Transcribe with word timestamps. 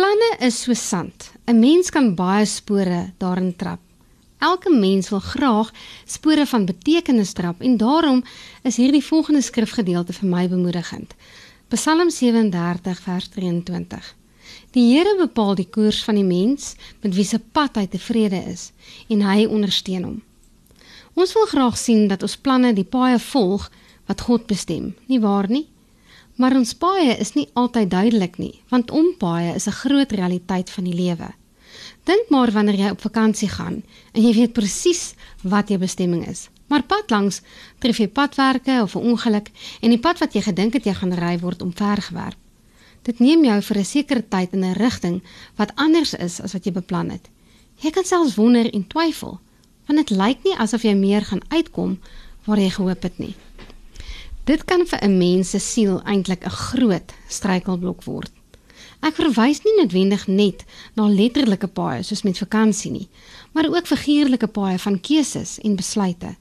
Planne 0.00 0.36
is 0.40 0.62
so 0.62 0.72
sand. 0.72 1.30
'n 1.44 1.58
Mens 1.60 1.90
kan 1.90 2.14
baie 2.14 2.46
spore 2.46 3.12
daarin 3.18 3.56
trap. 3.56 3.80
Elke 4.38 4.70
mens 4.72 5.10
wil 5.12 5.20
graag 5.20 5.72
spore 6.06 6.46
van 6.46 6.64
betekenis 6.64 7.32
trap 7.32 7.60
en 7.60 7.76
daarom 7.76 8.24
is 8.62 8.76
hierdie 8.76 9.04
volgende 9.04 9.42
skrifgedeelte 9.42 10.12
vir 10.12 10.28
my 10.28 10.48
bemoedigend. 10.48 11.12
Psalm 11.68 12.10
37 12.10 13.00
vers 13.00 13.28
23. 13.28 14.14
Die 14.72 14.86
Here 14.88 15.16
bepaal 15.18 15.54
die 15.54 15.68
koers 15.68 16.00
van 16.04 16.14
die 16.14 16.24
mens 16.24 16.74
met 17.02 17.14
wie 17.14 17.24
se 17.24 17.38
pad 17.38 17.76
hy 17.76 17.86
tevrede 17.86 18.40
is 18.48 18.72
en 19.08 19.20
hy 19.20 19.44
ondersteun 19.44 20.04
hom. 20.04 20.22
Ons 21.12 21.36
wil 21.36 21.44
graag 21.52 21.76
sien 21.76 22.08
dat 22.08 22.22
ons 22.22 22.40
planne 22.40 22.72
die 22.72 22.88
paaie 22.88 23.18
volg 23.18 23.68
wat 24.06 24.20
God 24.20 24.46
bestem, 24.46 24.94
nie 25.12 25.20
waar 25.20 25.50
nie? 25.50 25.66
Maar 26.40 26.56
ons 26.56 26.70
paaie 26.72 27.12
is 27.20 27.34
nie 27.36 27.50
altyd 27.52 27.90
duidelik 27.92 28.38
nie, 28.40 28.54
want 28.72 28.90
ompaaie 28.96 29.52
is 29.54 29.66
'n 29.68 29.76
groot 29.82 30.12
realiteit 30.12 30.70
van 30.70 30.84
die 30.84 30.94
lewe. 30.94 31.28
Dink 32.04 32.30
maar 32.30 32.50
wanneer 32.50 32.74
jy 32.74 32.90
op 32.90 33.00
vakansie 33.00 33.48
gaan 33.48 33.82
en 34.12 34.22
jy 34.22 34.32
weet 34.34 34.52
presies 34.52 35.14
wat 35.42 35.68
jou 35.68 35.78
bestemming 35.78 36.26
is. 36.28 36.48
Maar 36.66 36.82
pad 36.82 37.10
langs 37.10 37.40
tref 37.78 37.98
jy 37.98 38.08
padwerke 38.08 38.80
of 38.82 38.94
'n 38.94 39.04
ongeluk 39.10 39.50
en 39.82 39.90
die 39.90 39.98
pad 39.98 40.18
wat 40.18 40.32
jy 40.32 40.40
gedink 40.40 40.72
het 40.72 40.84
jy 40.84 40.94
gaan 40.94 41.12
ry 41.12 41.38
word 41.38 41.62
omvergewerp. 41.62 42.38
Dit 43.02 43.18
neem 43.18 43.44
jou 43.44 43.62
vir 43.62 43.78
'n 43.78 43.84
sekere 43.84 44.28
tyd 44.28 44.52
in 44.52 44.64
'n 44.64 44.72
rigting 44.72 45.22
wat 45.56 45.72
anders 45.74 46.14
is 46.14 46.40
as 46.40 46.52
wat 46.52 46.64
jy 46.64 46.72
beplan 46.72 47.10
het. 47.10 47.28
Jy 47.76 47.90
kan 47.90 48.04
selfs 48.04 48.34
wonder 48.34 48.74
en 48.74 48.86
twyfel, 48.86 49.40
want 49.86 50.06
dit 50.06 50.16
lyk 50.16 50.38
nie 50.44 50.56
asof 50.56 50.82
jy 50.82 50.94
meer 50.94 51.24
gaan 51.24 51.42
uitkom 51.48 51.98
waar 52.44 52.58
jy 52.58 52.70
gehoop 52.70 53.02
het 53.02 53.18
nie. 53.18 53.34
Dit 54.50 54.64
kan 54.66 54.82
vir 54.86 54.98
'n 55.06 55.18
mens 55.18 55.50
se 55.50 55.58
siel 55.58 56.00
eintlik 56.02 56.44
'n 56.44 56.50
groot 56.50 57.12
struikelblok 57.28 58.02
word. 58.04 58.32
Ek 59.00 59.14
verwys 59.14 59.62
nie 59.62 59.76
noodwendig 59.76 60.26
net 60.26 60.64
na 60.94 61.06
letterlike 61.08 61.68
paaie 61.68 62.02
soos 62.02 62.22
met 62.22 62.38
vakansie 62.38 62.90
nie, 62.90 63.08
maar 63.52 63.68
ook 63.68 63.86
figuurlike 63.86 64.46
paaie 64.46 64.78
van 64.78 65.00
keuses 65.00 65.58
en 65.58 65.76
besluite. 65.76 66.36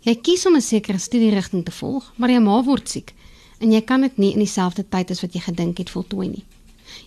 Jy 0.00 0.14
kies 0.14 0.46
om 0.46 0.54
'n 0.54 0.60
sekere 0.60 0.98
studierigting 0.98 1.64
te 1.64 1.70
volg, 1.70 2.12
maar 2.16 2.30
jou 2.30 2.40
ma 2.40 2.62
word 2.62 2.88
siek 2.88 3.14
en 3.58 3.72
jy 3.72 3.80
kan 3.80 4.00
dit 4.00 4.16
nie 4.16 4.32
in 4.32 4.38
dieselfde 4.38 4.88
tyd 4.88 5.10
as 5.10 5.20
wat 5.20 5.32
jy 5.32 5.40
gedink 5.40 5.78
het 5.78 5.90
voltooi 5.90 6.28
nie. 6.28 6.44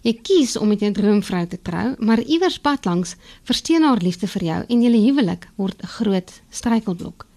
Jy 0.02 0.14
kies 0.14 0.58
om 0.58 0.68
met 0.68 0.80
jou 0.80 0.92
droomvrou 0.92 1.48
te 1.48 1.62
trou, 1.62 1.96
maar 2.00 2.20
iewers 2.20 2.60
pad 2.60 2.86
langs 2.86 3.16
versteen 3.44 3.84
haar 3.84 4.02
liefde 4.02 4.28
vir 4.28 4.44
jou 4.44 4.66
en 4.70 4.82
julle 4.82 5.06
huwelik 5.06 5.48
word 5.56 5.84
'n 5.84 5.88
groot 5.88 6.42
struikelblok. 6.50 7.33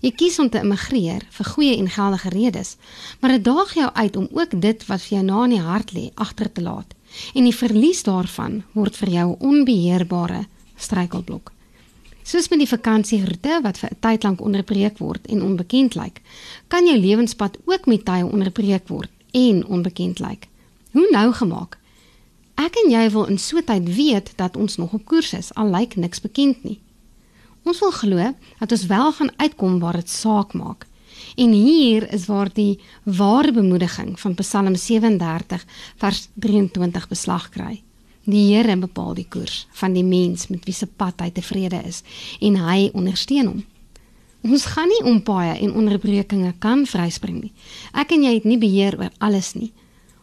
Jy 0.00 0.10
kies 0.16 0.38
om 0.40 0.48
te 0.48 0.62
immigreer 0.64 1.26
vir 1.36 1.48
goeie 1.52 1.76
en 1.76 1.88
geldige 1.92 2.30
redes, 2.32 2.76
maar 3.20 3.34
dit 3.36 3.44
daag 3.44 3.74
jou 3.76 3.90
uit 3.92 4.16
om 4.16 4.28
ook 4.32 4.60
dit 4.60 4.86
wat 4.88 5.02
vir 5.04 5.16
jou 5.16 5.24
na 5.26 5.44
in 5.44 5.50
die 5.50 5.60
hart 5.60 5.92
lê 5.92 6.04
agter 6.14 6.52
te 6.52 6.62
laat. 6.64 6.94
En 7.34 7.44
die 7.44 7.54
verlies 7.54 8.00
daarvan 8.06 8.62
word 8.72 8.96
vir 8.96 9.10
jou 9.10 9.26
'n 9.30 9.40
onbeheerbare 9.40 10.46
struikelblok. 10.76 11.52
Soos 12.22 12.48
met 12.48 12.58
die 12.58 12.68
vakansieroete 12.68 13.60
wat 13.62 13.78
vir 13.78 13.90
'n 13.90 14.00
tyd 14.00 14.22
lank 14.22 14.40
onderbreek 14.40 14.98
word 14.98 15.26
en 15.26 15.42
onbekend 15.42 15.94
lyk, 15.94 16.20
kan 16.68 16.86
jou 16.86 16.96
lewenspad 16.96 17.58
ook 17.64 17.86
met 17.86 18.04
tye 18.04 18.24
onderbreek 18.24 18.88
word 18.88 19.10
en 19.32 19.66
onbekend 19.66 20.18
lyk. 20.18 20.48
Hoe 20.92 21.08
nou 21.10 21.32
gemaak? 21.32 21.78
Ek 22.54 22.74
en 22.84 22.90
jy 22.90 23.10
wil 23.10 23.24
in 23.24 23.38
so 23.38 23.56
'n 23.58 23.64
tyd 23.64 23.94
weet 23.94 24.32
dat 24.36 24.56
ons 24.56 24.76
nog 24.76 24.92
op 24.92 25.04
koers 25.04 25.32
is, 25.32 25.54
al 25.54 25.70
lyk 25.70 25.96
niks 25.96 26.20
bekend 26.20 26.64
nie. 26.64 26.80
Ons 27.64 27.80
wil 27.82 27.92
glo 27.92 28.30
dat 28.58 28.72
ons 28.72 28.86
wel 28.86 29.12
gaan 29.12 29.32
uitkom 29.36 29.78
waar 29.80 29.98
dit 30.00 30.08
saak 30.08 30.54
maak. 30.56 30.86
En 31.36 31.52
hier 31.52 32.06
is 32.12 32.26
waar 32.26 32.48
die 32.52 32.80
ware 33.04 33.52
bemoediging 33.52 34.20
van 34.20 34.34
Psalm 34.34 34.74
37 34.74 35.64
vers 35.96 36.28
23 36.34 37.08
beslag 37.08 37.48
kry. 37.48 37.82
Die 38.24 38.54
Here 38.54 38.76
bepaal 38.76 39.14
die 39.14 39.26
koers 39.28 39.66
van 39.72 39.92
die 39.92 40.04
mens 40.04 40.48
met 40.48 40.64
wie 40.64 40.74
se 40.74 40.86
pad 40.86 41.20
hy 41.20 41.30
tevrede 41.30 41.82
is 41.88 42.02
en 42.40 42.56
hy 42.60 42.90
ondersteun 42.94 43.46
hom. 43.46 43.62
Ons 44.40 44.64
gaan 44.72 44.88
nie 44.88 45.02
om 45.04 45.20
paaie 45.22 45.58
en 45.60 45.74
onderbrekinge 45.76 46.54
kan 46.58 46.86
vryspring 46.88 47.42
nie. 47.42 47.52
Ek 47.92 48.12
en 48.16 48.24
jy 48.24 48.34
het 48.38 48.48
nie 48.48 48.60
beheer 48.60 48.96
oor 49.00 49.12
alles 49.20 49.52
nie. 49.54 49.72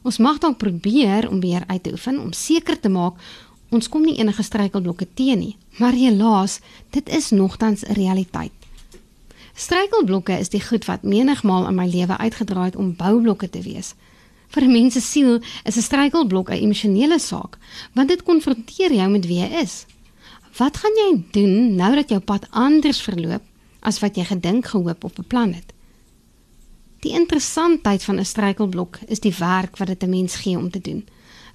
Ons 0.07 0.17
mag 0.23 0.39
dalk 0.41 0.57
probeer 0.61 1.27
om 1.29 1.41
beheer 1.43 1.65
uit 1.67 1.83
te 1.83 1.93
oefen 1.93 2.17
om 2.21 2.31
seker 2.33 2.79
te 2.79 2.89
maak 2.89 3.19
ons 3.69 3.89
kom 3.89 4.01
nie 4.01 4.17
enige 4.17 4.43
struikelblokke 4.43 5.07
teen 5.13 5.39
nie, 5.39 5.55
maar 5.77 5.93
helaas, 5.93 6.59
dit 6.89 7.09
is 7.09 7.31
nogtans 7.31 7.83
'n 7.83 7.93
realiteit. 7.93 8.51
Struikelblokke 9.57 10.37
is 10.39 10.49
die 10.49 10.61
goed 10.61 10.85
wat 10.85 11.03
menigmaal 11.03 11.67
in 11.67 11.75
my 11.75 11.87
lewe 11.87 12.17
uitgedraai 12.17 12.65
het 12.65 12.75
om 12.75 12.95
boublokke 12.95 13.49
te 13.49 13.61
wees. 13.61 13.95
Vir 14.53 14.63
'n 14.63 14.71
mens 14.71 14.93
se 14.93 15.01
siel 15.01 15.41
is 15.63 15.77
'n 15.77 15.81
struikelblok 15.81 16.49
'n 16.49 16.61
emosionele 16.61 17.19
saak, 17.19 17.57
want 17.93 18.07
dit 18.07 18.23
konfronteer 18.23 18.93
jou 18.93 19.09
met 19.09 19.25
wie 19.25 19.39
jy 19.39 19.49
is. 19.61 19.85
Wat 20.57 20.77
gaan 20.77 20.95
jy 20.95 21.23
doen 21.31 21.75
nou 21.75 21.95
dat 21.95 22.09
jou 22.09 22.19
pad 22.19 22.47
anders 22.49 23.01
verloop 23.01 23.41
as 23.79 23.99
wat 23.99 24.15
jy 24.15 24.23
gedink, 24.23 24.65
gehoop 24.65 25.03
of 25.03 25.13
beplan 25.13 25.53
het? 25.53 25.73
Die 26.99 27.13
interessantheid 27.13 28.03
van 28.03 28.19
'n 28.19 28.25
struikelblok 28.25 28.99
is 29.07 29.19
die 29.19 29.35
werk 29.37 29.77
wat 29.77 29.87
dit 29.87 30.03
'n 30.03 30.09
mens 30.09 30.35
gee 30.35 30.57
om 30.57 30.69
te 30.69 30.81
doen. 30.81 31.05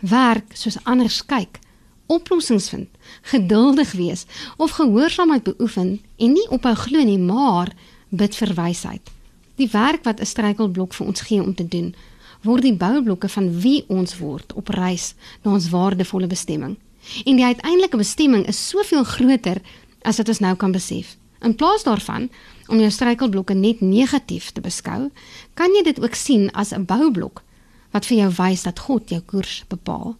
Werk 0.01 0.57
soos 0.57 0.85
anders 0.85 1.27
kyk, 1.27 1.59
oplossings 2.07 2.69
vind, 2.69 2.89
geduldig 3.23 3.93
wees 3.93 4.27
of 4.57 4.71
gehoorsaamheid 4.71 5.43
beoefen 5.43 6.01
en 6.17 6.33
nie 6.33 6.49
ophou 6.49 6.75
glo 6.75 7.05
nie, 7.05 7.19
maar 7.19 7.73
bid 8.09 8.37
vir 8.37 8.55
wysheid. 8.55 9.11
Die 9.57 9.69
werk 9.73 10.05
wat 10.05 10.21
'n 10.21 10.27
struikelblok 10.27 10.95
vir 10.95 11.07
ons 11.07 11.21
gee 11.21 11.43
om 11.43 11.55
te 11.55 11.69
doen, 11.69 11.95
word 12.43 12.63
die 12.63 12.77
boublokke 12.77 13.29
van 13.29 13.61
wie 13.61 13.85
ons 13.89 14.19
word 14.19 14.53
op 14.53 14.69
reis 14.69 15.15
na 15.43 15.53
ons 15.53 15.69
waardevolle 15.69 16.27
bestemming. 16.27 16.77
En 17.25 17.37
die 17.37 17.45
uiteindelike 17.45 17.97
bestemming 17.97 18.47
is 18.47 18.69
soveel 18.69 19.05
groter 19.05 19.61
as 20.03 20.17
wat 20.17 20.29
ons 20.29 20.39
nou 20.39 20.57
kan 20.57 20.73
besef. 20.73 21.17
In 21.43 21.55
plaas 21.55 21.83
daarvan 21.83 22.31
om 22.67 22.79
jou 22.79 22.91
struikelblokke 22.91 23.55
net 23.55 23.81
negatief 23.81 24.51
te 24.51 24.61
beskou, 24.61 25.11
kan 25.55 25.71
jy 25.75 25.83
dit 25.83 26.03
ook 26.03 26.15
sien 26.15 26.51
as 26.53 26.73
'n 26.73 26.85
boublok 26.85 27.43
wat 27.91 28.07
vir 28.07 28.19
jou 28.19 28.31
wys 28.39 28.63
dat 28.63 28.79
God 28.79 29.09
jou 29.09 29.21
koers 29.21 29.65
bepaal. 29.69 30.17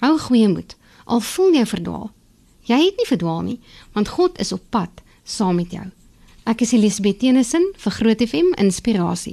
Hou 0.00 0.18
goeie 0.18 0.48
moed 0.48 0.76
al 1.10 1.20
voel 1.20 1.56
jy 1.58 1.66
verdwaal. 1.66 2.10
Jy 2.70 2.78
het 2.84 3.00
nie 3.00 3.08
verdwaal 3.08 3.42
nie, 3.46 3.58
want 3.96 4.12
God 4.14 4.38
is 4.38 4.52
op 4.54 4.62
pad 4.70 5.02
saam 5.26 5.58
met 5.58 5.72
jou. 5.74 5.86
Ek 6.48 6.62
is 6.64 6.72
Elisabeth 6.74 7.20
Tenison 7.20 7.66
vir 7.76 7.94
Groot 7.98 8.22
FM 8.24 8.54
Inspirasie. 8.62 9.28